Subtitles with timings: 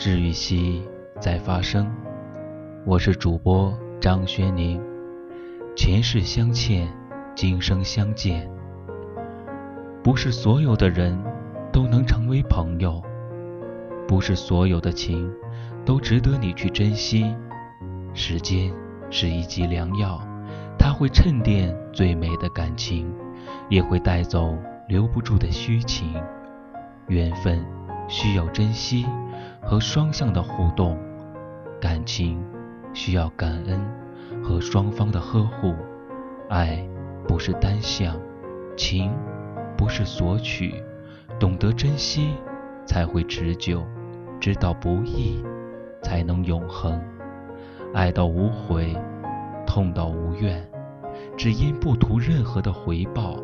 [0.00, 0.82] 治愈系
[1.20, 1.86] 在发生，
[2.86, 4.80] 我是主播张轩宁。
[5.76, 6.90] 前世相欠，
[7.34, 8.50] 今生相见。
[10.02, 11.22] 不是所有的人
[11.70, 13.02] 都能成为朋友，
[14.08, 15.30] 不是所有的情
[15.84, 17.36] 都值得你去珍惜。
[18.14, 18.72] 时间
[19.10, 20.18] 是一剂良药，
[20.78, 23.06] 它会沉淀最美的感情，
[23.68, 24.56] 也会带走
[24.88, 26.14] 留不住的虚情。
[27.08, 27.62] 缘分
[28.10, 29.06] 需要珍惜
[29.62, 30.98] 和双向的互动，
[31.80, 32.44] 感情
[32.92, 33.80] 需要感恩
[34.42, 35.76] 和双方的呵护。
[36.48, 36.84] 爱
[37.28, 38.16] 不是单向，
[38.76, 39.12] 情
[39.76, 40.82] 不是索取，
[41.38, 42.34] 懂得珍惜
[42.84, 43.84] 才会持久，
[44.40, 45.40] 知道不易
[46.02, 47.00] 才能永恒。
[47.94, 48.92] 爱到无悔，
[49.64, 50.68] 痛到无怨，
[51.36, 53.40] 只因不图任何的回报；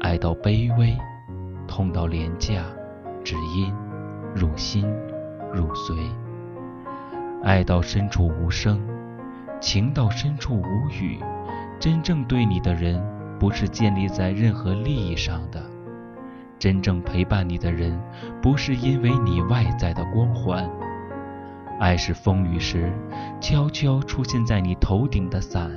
[0.00, 0.96] 爱到卑微，
[1.68, 2.64] 痛到廉价。
[3.22, 3.72] 只因
[4.34, 4.84] 入心
[5.52, 5.94] 入髓，
[7.44, 8.80] 爱到深处无声，
[9.60, 11.20] 情到深处无语。
[11.78, 13.00] 真正对你的人，
[13.38, 15.60] 不是建立在任何利益上的；
[16.58, 18.00] 真正陪伴你的人，
[18.42, 20.68] 不是因为你外在的光环。
[21.78, 22.92] 爱是风雨时
[23.40, 25.70] 悄悄出现在你头顶的伞，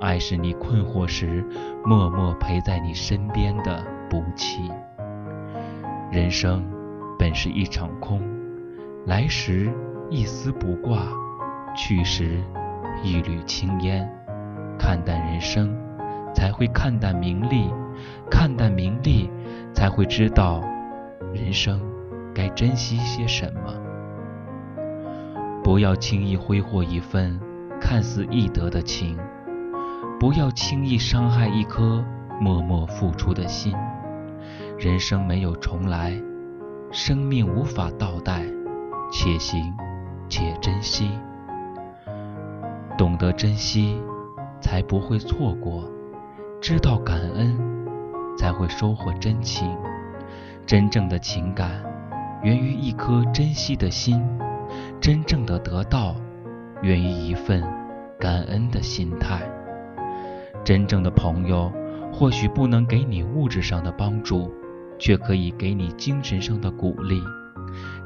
[0.00, 1.44] 爱是你困惑时
[1.84, 4.70] 默默陪在你身边的不弃。
[6.10, 6.64] 人生
[7.26, 8.22] 本是一场空，
[9.04, 9.68] 来时
[10.08, 11.08] 一丝不挂，
[11.74, 12.40] 去时
[13.02, 14.08] 一缕青烟。
[14.78, 15.76] 看淡人生，
[16.32, 17.68] 才会看淡名利；
[18.30, 19.28] 看淡名利，
[19.74, 20.60] 才会知道
[21.34, 21.82] 人生
[22.32, 23.74] 该珍惜些什么。
[25.64, 27.40] 不要轻易挥霍一份
[27.80, 29.18] 看似易得的情，
[30.20, 32.04] 不要轻易伤害一颗
[32.40, 33.74] 默默付出的心。
[34.78, 36.12] 人生没有重来，
[36.98, 38.42] 生命无法倒带，
[39.12, 39.70] 且行
[40.30, 41.10] 且珍惜。
[42.96, 44.00] 懂得珍惜，
[44.62, 45.84] 才不会错过；
[46.58, 47.54] 知道感恩，
[48.38, 49.76] 才会收获真情。
[50.64, 51.84] 真正的情感，
[52.42, 54.18] 源于一颗珍惜的心；
[54.98, 56.16] 真正的得到，
[56.80, 57.62] 源于一份
[58.18, 59.42] 感恩的心态。
[60.64, 61.70] 真正的朋友，
[62.10, 64.50] 或许不能给你物质上的帮助。
[64.98, 67.22] 却可以给你精神上的鼓励。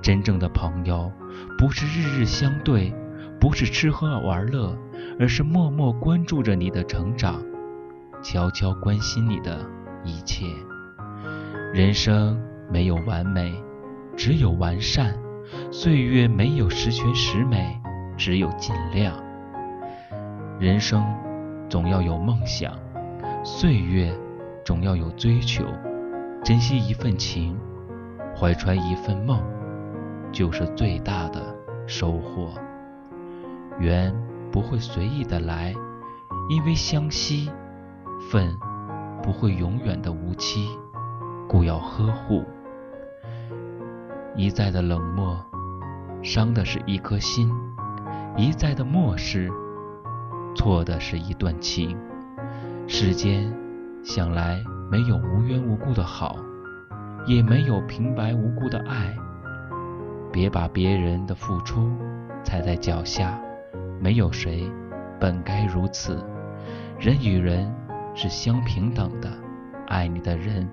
[0.00, 1.12] 真正的朋友，
[1.58, 2.94] 不是日日相对，
[3.40, 4.76] 不是吃喝玩乐，
[5.18, 7.42] 而是默默关注着你的成长，
[8.22, 9.58] 悄悄关心你的
[10.04, 10.46] 一切。
[11.74, 12.40] 人生
[12.70, 13.52] 没有完美，
[14.16, 15.12] 只有完善；
[15.70, 17.78] 岁月没有十全十美，
[18.16, 19.14] 只有尽量。
[20.58, 21.04] 人生
[21.68, 22.72] 总要有梦想，
[23.44, 24.16] 岁月
[24.64, 25.64] 总要有追求。
[26.44, 27.58] 珍惜一份情，
[28.34, 29.42] 怀揣一份梦，
[30.32, 31.54] 就是最大的
[31.86, 32.54] 收获。
[33.78, 34.14] 缘
[34.50, 35.74] 不会随意的来，
[36.48, 37.50] 因为相惜；
[38.30, 38.56] 份
[39.22, 40.68] 不会永远的无期，
[41.48, 42.44] 故要呵护。
[44.34, 45.44] 一再的冷漠，
[46.22, 47.50] 伤的是一颗心；
[48.36, 49.50] 一再的漠视，
[50.54, 51.96] 错的是一段情。
[52.86, 53.52] 世间
[54.02, 54.64] 想来。
[54.90, 56.36] 没有无缘无故的好，
[57.26, 59.14] 也没有平白无故的爱。
[60.32, 61.90] 别把别人的付出
[62.42, 63.38] 踩在脚下，
[64.00, 64.70] 没有谁
[65.20, 66.24] 本该如此。
[66.98, 67.70] 人与人
[68.14, 69.30] 是相平等的，
[69.86, 70.68] 爱你的人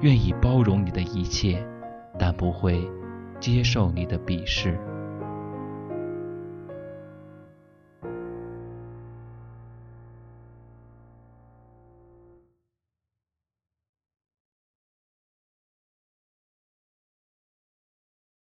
[0.00, 1.66] 愿意包容你的一切，
[2.18, 2.86] 但不会
[3.40, 4.78] 接受你的鄙视。